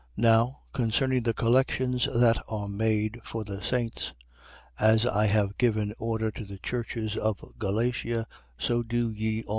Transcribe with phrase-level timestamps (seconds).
[0.17, 0.23] 16:1.
[0.23, 4.13] Now concerning the collections that are made for the saints:
[4.79, 8.25] as I have given order to the churches of Galatia,
[8.57, 9.49] so do ye also.